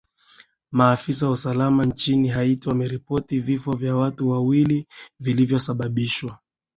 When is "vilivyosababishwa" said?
5.19-6.39